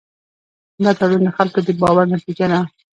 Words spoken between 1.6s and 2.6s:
د باور نتیجه ده.